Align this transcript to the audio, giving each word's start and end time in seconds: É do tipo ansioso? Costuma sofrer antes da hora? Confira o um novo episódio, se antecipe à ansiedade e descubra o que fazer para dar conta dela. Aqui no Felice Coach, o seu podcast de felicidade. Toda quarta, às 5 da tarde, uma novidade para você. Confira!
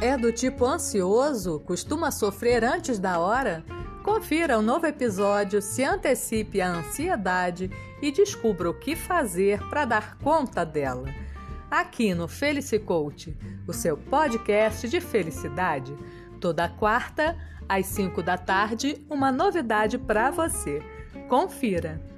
É 0.00 0.16
do 0.16 0.30
tipo 0.30 0.64
ansioso? 0.64 1.58
Costuma 1.60 2.12
sofrer 2.12 2.62
antes 2.62 3.00
da 3.00 3.18
hora? 3.18 3.64
Confira 4.04 4.56
o 4.56 4.60
um 4.60 4.62
novo 4.62 4.86
episódio, 4.86 5.60
se 5.60 5.82
antecipe 5.82 6.60
à 6.60 6.70
ansiedade 6.70 7.68
e 8.00 8.12
descubra 8.12 8.70
o 8.70 8.74
que 8.74 8.94
fazer 8.94 9.60
para 9.68 9.84
dar 9.84 10.16
conta 10.18 10.64
dela. 10.64 11.12
Aqui 11.68 12.14
no 12.14 12.28
Felice 12.28 12.78
Coach, 12.78 13.36
o 13.66 13.72
seu 13.72 13.96
podcast 13.96 14.88
de 14.88 15.00
felicidade. 15.00 15.92
Toda 16.40 16.68
quarta, 16.68 17.36
às 17.68 17.86
5 17.86 18.22
da 18.22 18.38
tarde, 18.38 19.04
uma 19.10 19.32
novidade 19.32 19.98
para 19.98 20.30
você. 20.30 20.80
Confira! 21.28 22.17